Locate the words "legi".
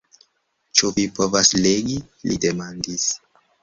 1.69-2.01